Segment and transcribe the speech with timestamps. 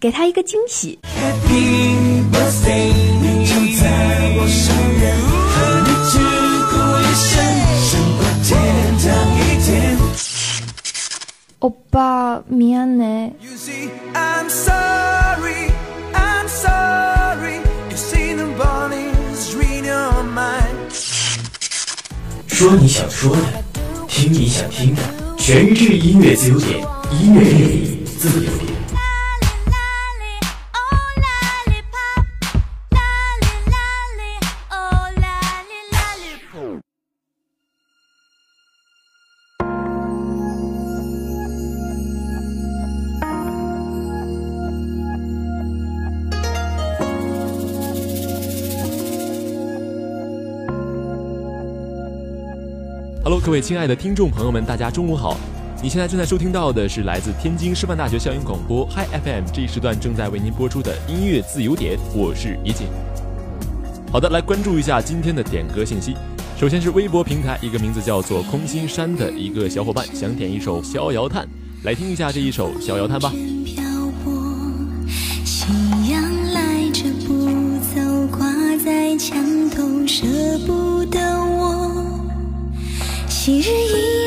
[0.00, 0.98] 给他一个惊喜。
[1.02, 3.84] Happy birthday，你就在
[4.36, 4.64] 我身
[4.98, 5.14] 边，
[5.52, 5.56] 和
[5.86, 6.18] 你只
[6.70, 7.34] 过一生，
[7.82, 8.48] 胜过天
[8.98, 9.06] 堂
[9.38, 9.66] 一天。
[11.60, 13.32] 欧巴，미안해。
[13.40, 15.72] You see, I'm sorry,
[16.12, 17.60] I'm sorry.
[17.90, 20.92] You see the bodies read your mind.
[22.46, 23.64] 说你想说的，
[24.06, 25.02] 听你想听的，
[25.38, 26.86] 全日制音乐自由点，
[27.20, 28.69] 音乐魅力自由点。
[53.43, 55.35] 各位亲爱的听众朋友们，大家中午好！
[55.81, 62.85] 你现在正在收听到的是来自天津师范大学校园广播 Hi FM 这一时段正在为您播出的音乐自由点，我是怡景。
[64.11, 66.15] 好的，来关注一下今天的点歌信息。
[66.55, 71.43] 首先是微博平台，一个名字叫做空心山的一个小伙伴想点一首《逍遥叹》，
[71.83, 73.33] 来听一下这一首《逍遥叹》吧。
[83.43, 83.71] 昔日
[84.19, 84.20] 一。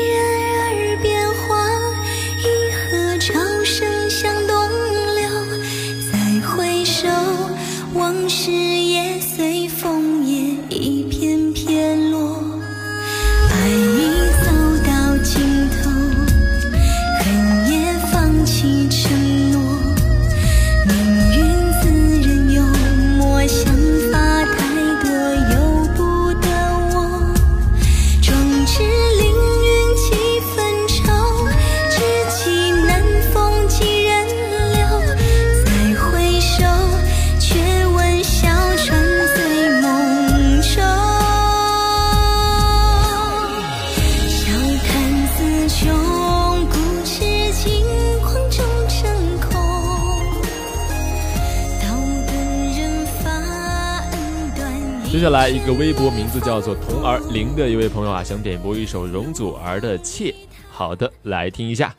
[56.11, 60.31] 名字叫做童儿玲的一位朋友啊，想点播一首容祖儿的《妾》，
[60.69, 61.93] 好的，来听一下。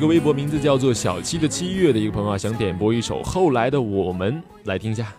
[0.00, 4.32] 一个微博名字叫做“小七的七月”的一个朋友啊，想点播一首《后来的我们》
[4.64, 5.12] 来听一下。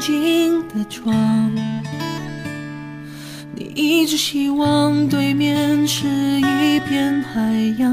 [0.00, 1.12] 静的窗
[3.54, 6.06] 你一直希望对面是
[6.40, 7.40] 一片海
[7.78, 7.92] 洋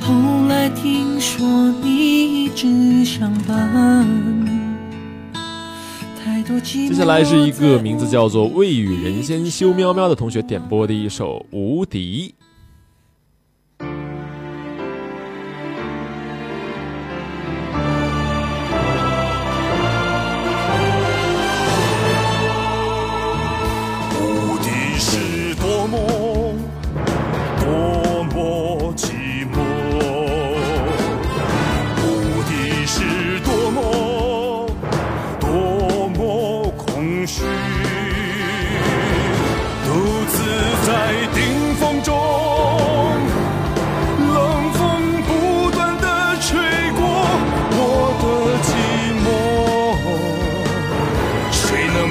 [0.00, 0.14] 后
[0.48, 4.06] 来听说你一直上班
[6.64, 12.34] 接下来是一个名字叫做未语人先修喵喵的同学点播的一首无敌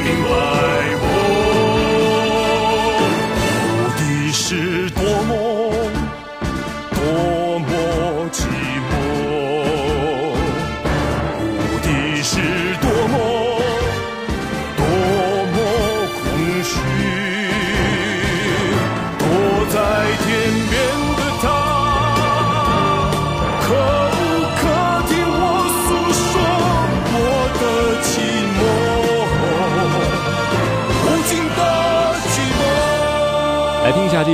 [0.04, 0.27] me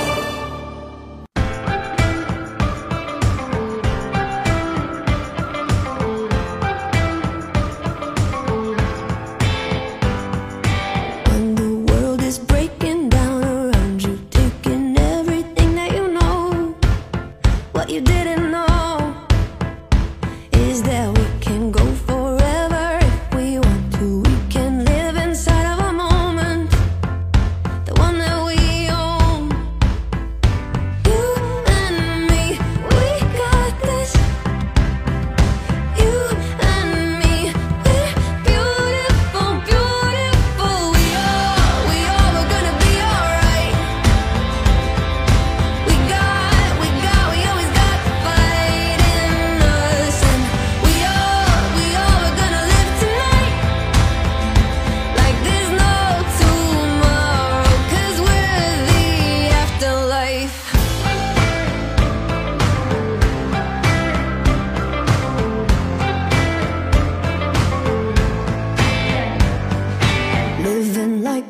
[71.38, 71.44] 嗯，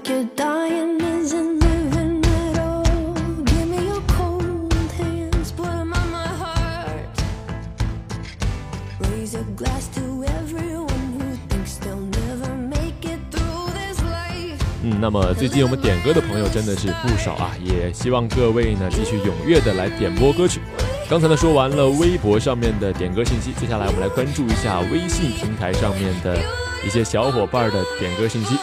[15.01, 20.61] 那么最近我们点歌的朋友真的是不少啊，也希望各位呢继续踊跃的来点播歌曲。
[21.09, 26.37] 刚才呢说完了微博上面的点歌信息，接下来我们来关注一下微信平台上面的
[26.85, 28.59] 一些小伙伴的点歌信息。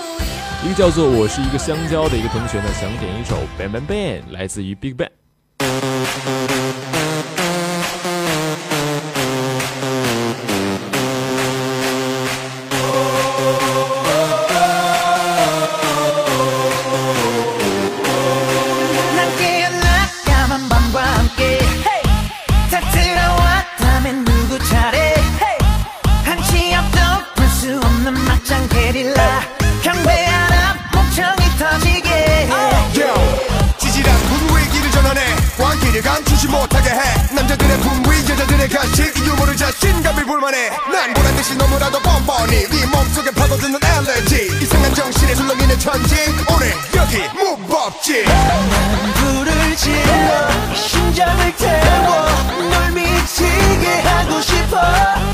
[0.66, 5.92] 一个叫做“我是一个香蕉”的一个同学呢，想点一首《Bang Bang Bang》，来自于 BigBang。
[38.24, 44.94] 빈 제자들의 간식 유머를 자신감이 불만해 난 보란듯이 너무라도 뻔뻔히 네 몸속에 파고드는 엘레지 이상한
[44.94, 46.16] 정신에 술렁이는 천지
[46.56, 52.26] 오늘 여기 무법지 난 불을 질러 심장을 태워
[52.72, 55.33] 널 미치게 하고 싶어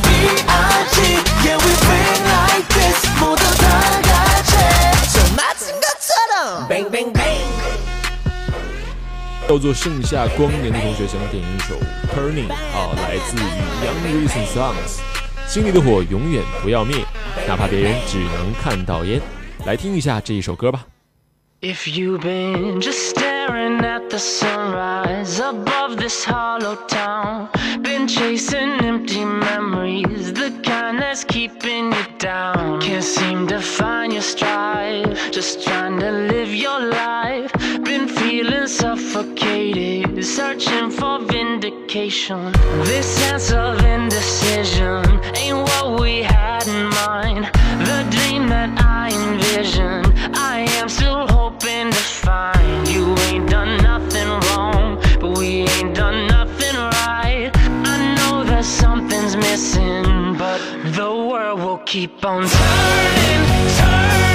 [9.49, 11.73] 叫做盛夏光年的同学，想点一首
[12.13, 13.41] Turning，好，来自于
[13.81, 14.99] Young Reasons Songs，
[15.47, 16.97] 心里的火永远不要灭，
[17.47, 19.19] 哪怕别人只能看到烟。
[19.65, 20.85] 来听一下这一首歌吧。
[38.29, 42.51] feeling suffocated, searching for vindication.
[42.91, 45.03] This sense of indecision
[45.35, 47.41] ain't what we had in mind.
[47.89, 48.69] The dream that
[49.01, 52.87] I envisioned, I am still hoping to find.
[52.87, 57.49] You ain't done nothing wrong, but we ain't done nothing right.
[57.55, 60.59] I know that something's missing, but
[60.99, 64.28] the world will keep on turning, turning.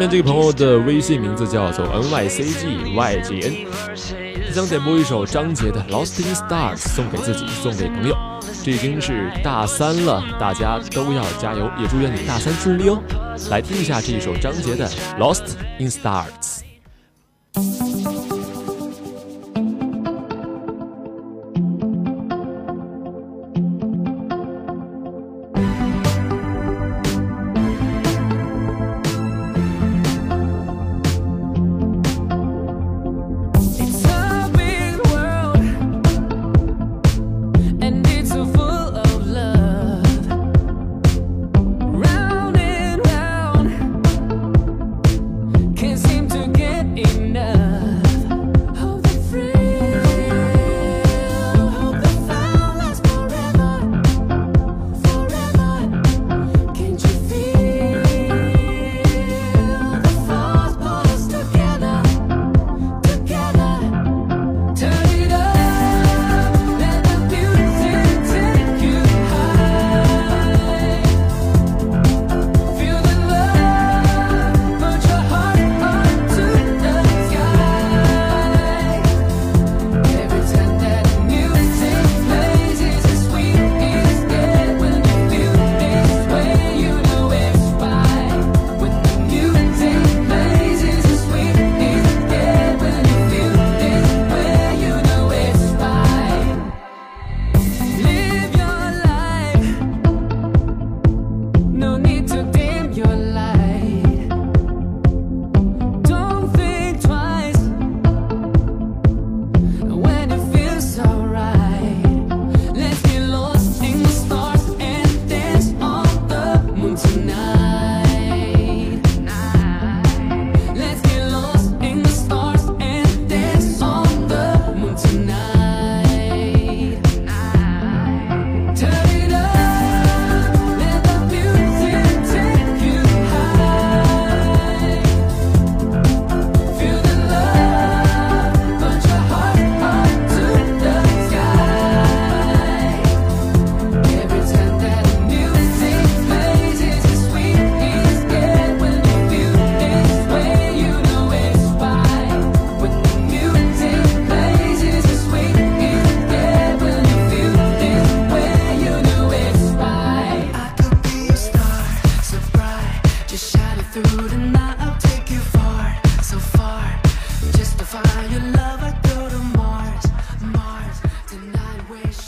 [0.00, 8.16] 下面这个朋友的微信名字叫做 N Y C G Y G N，他想点播一首张杰的《Lost in Stars》送给自己，送给朋友。
[8.64, 12.98] 这已经是大三了，大家都要加油，也祝愿你大三顺利哦。
[13.50, 14.88] 来听一下这一首张杰的
[15.18, 16.30] 《Lost in Stars》。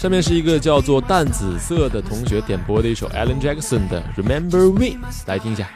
[0.02, 5.68] 下面是一个叫做淡紫色的同学点播的一首 Alan Jackson 的 Remember We，来听一下。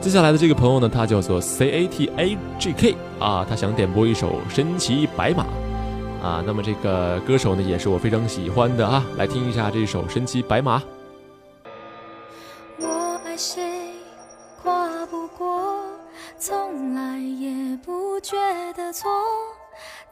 [0.00, 5.44] 接下来的这个朋友呢，他叫做 C A T A G K 啊，他想点播一首《身骑白马》
[6.24, 6.42] 啊。
[6.46, 10.78] 那么这个歌手呢，也是我非常喜欢的啊，来听一下这首《身骑白马》。
[12.80, 13.90] 我爱谁，
[14.62, 15.76] 跨不过，
[16.38, 17.50] 从来也
[17.84, 18.36] 不觉
[18.76, 19.10] 得错，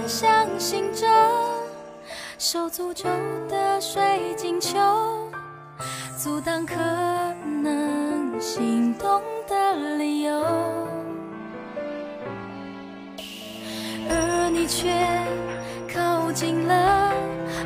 [0.06, 1.08] 相信着。
[2.46, 3.08] 手足揪
[3.48, 4.78] 的水晶球，
[6.14, 6.74] 阻挡可
[7.62, 10.42] 能心动的理由。
[14.10, 14.92] 而你却
[15.90, 17.14] 靠近了，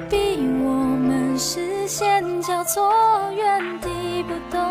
[0.09, 2.89] 逼我们视线交错，
[3.35, 4.65] 原地不动，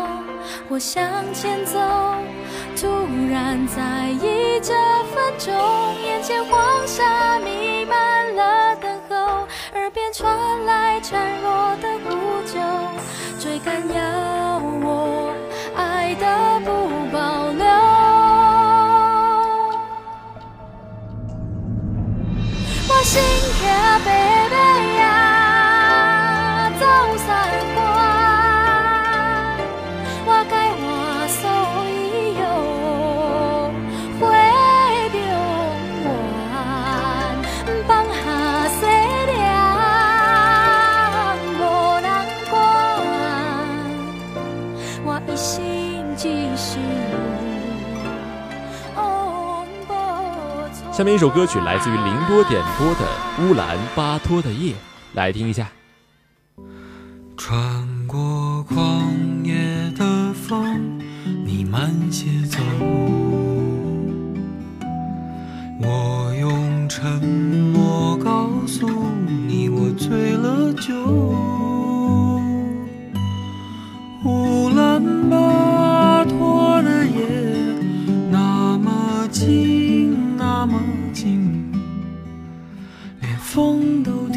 [0.70, 1.02] 我向
[1.34, 1.78] 前走，
[2.80, 2.86] 突
[3.30, 4.72] 然在意这
[5.12, 5.52] 分钟，
[6.02, 8.87] 眼前黄沙弥漫了。
[9.74, 15.37] 耳边传来孱弱的呼救，追赶要我。
[50.98, 53.06] 下面一首歌曲来自于宁波点播的
[53.48, 54.72] 《乌兰巴托的夜》，
[55.14, 55.68] 来听一下。
[57.36, 57.52] 穿
[58.08, 59.04] 过旷
[59.44, 59.54] 野
[59.96, 60.98] 的风，
[61.46, 62.58] 你慢些走。
[65.80, 68.84] 我用沉默告诉
[69.46, 70.92] 你，我醉了酒。
[74.24, 75.57] 乌兰巴。
[83.60, 84.27] 风都。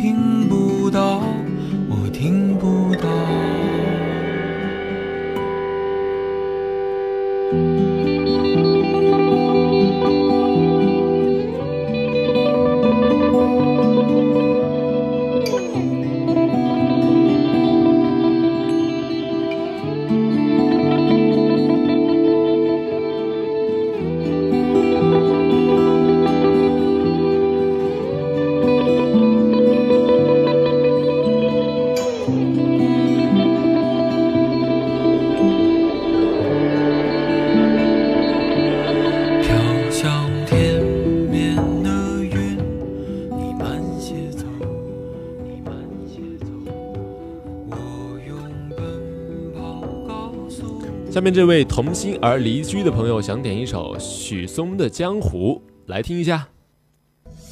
[51.22, 55.54] 面这位同心而离居的朋友想点一首许嵩的《江湖》，
[55.86, 56.48] 来听一下。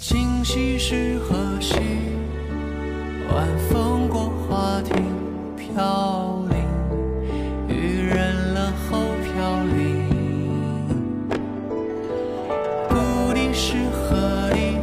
[0.02, 1.76] 今夕是何夕？
[3.32, 4.96] 晚风过花亭
[5.56, 10.10] 飘零，雨人了后飘零。
[12.88, 14.80] 故地是何地？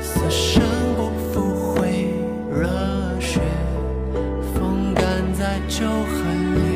[0.00, 0.62] 此生
[0.96, 2.06] 不复回，
[2.52, 2.70] 热
[3.18, 3.40] 血
[4.54, 6.73] 风干在旧痕里。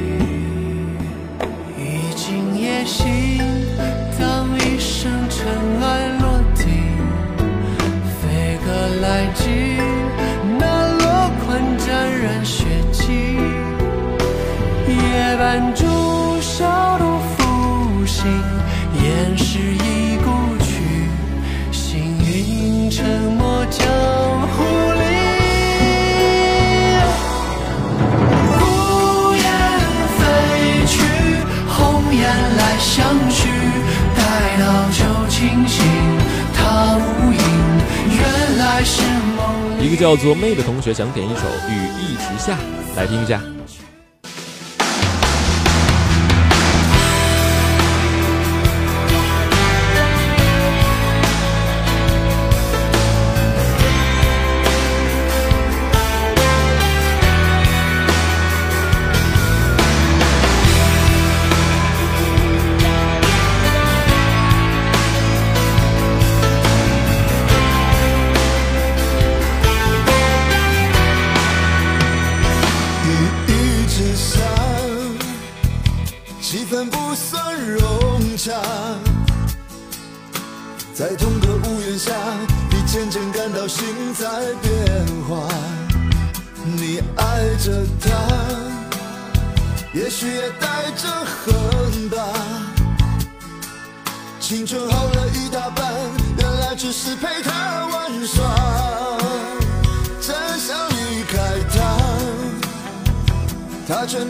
[39.98, 42.56] 叫做妹的同学想点一首《雨一直下》，
[42.96, 43.42] 来听一下。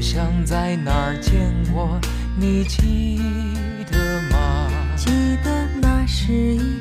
[0.00, 2.00] 像在哪儿见过？
[2.36, 3.18] 你记
[3.90, 4.68] 得吗？
[4.96, 5.06] 记
[5.44, 6.79] 得那是一。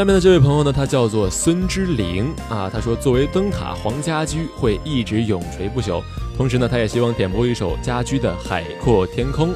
[0.00, 6.02] 下面的这位朋友呢，他叫做孙之灵啊，他说作为灯塔，黄家驹会一直永垂不朽。
[6.38, 9.48] 同时呢，他也希望点播一首家驹的《海阔天空》。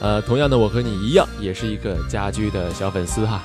[0.00, 3.42] 呃，同样的，我和你一样，也是一个家居的小粉丝哈。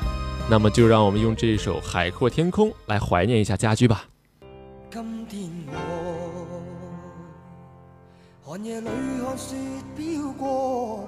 [0.50, 4.04] 那么就让我们用这首《海阔天空》来怀念一下家居吧。
[4.90, 5.48] 今天
[8.44, 8.88] 我寒夜里
[9.24, 9.56] 看雪
[9.96, 11.08] 飘过。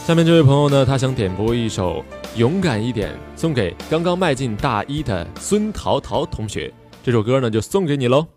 [0.06, 2.06] 下面这位朋友呢，他想点播一首
[2.38, 6.72] 《勇敢一点》，送给刚刚迈进大一的孙桃桃同学。
[7.02, 8.28] 这首歌呢，就送给你喽。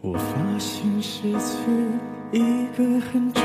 [0.00, 1.86] 我发现失去
[2.32, 2.40] 一
[2.76, 3.42] 个很重。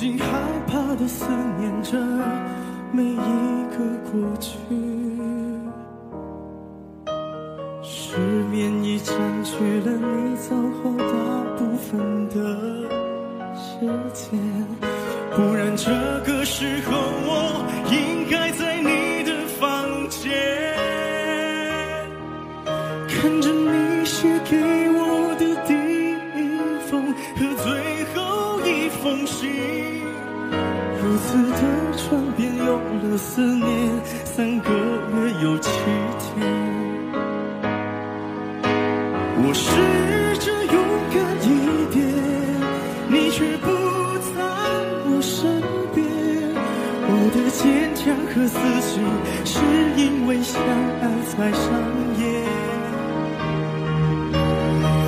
[0.00, 0.24] 竟害
[0.68, 1.26] 怕的思
[1.58, 1.98] 念着
[2.92, 4.56] 每一个过去。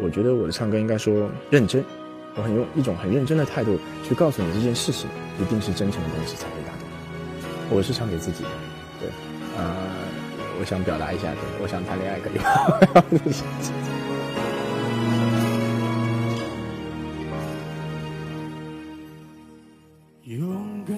[0.00, 1.84] 我觉得我的唱歌应该说认真，
[2.36, 3.76] 我很用一种很认真的态度
[4.08, 6.73] 去告诉你这件事情，一定是真诚的东西才会打。
[7.70, 8.48] 我是唱给自己的，
[9.00, 9.08] 对，
[9.58, 9.72] 啊，
[10.60, 12.48] 我想表达一下，对，我想谈恋爱可以吗？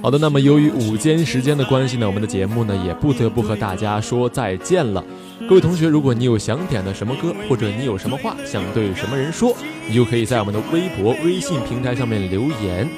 [0.02, 5.02] 好的，那么由于午间时间的关系呢，我们的节目呢也不得不和大家说再见了。
[5.48, 9.56] 各位同学，如果你有想点的什么歌，或者你有什么话想对什么人说，
[9.88, 12.88] 你就可以在我们的微博、微信平台上面留言。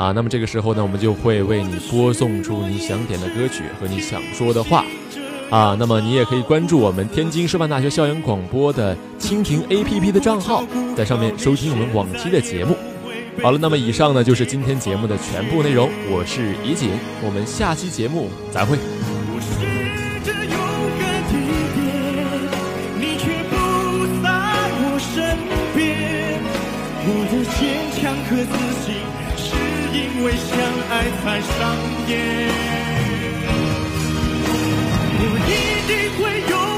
[0.00, 4.82] 啊，那么这个时候呢，我们就会为你播送出你想点的歌曲和你想说的话。
[5.50, 10.64] 啊，那么你也可以关注我们天津师范大学校园广播的蜻蜓 APP 的账号，
[10.96, 12.74] 在上面收听我们往期的节目。
[13.42, 15.90] 好了，那么以上呢就是今天节目的全部内容。
[16.08, 18.78] 我是怡锦，我们下期节目再会。
[30.22, 30.58] 为相
[30.90, 31.76] 爱才上
[32.08, 32.48] 演，
[35.18, 36.69] 我一定会有。